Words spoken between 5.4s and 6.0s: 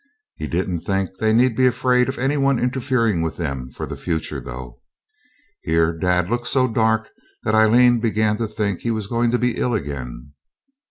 Here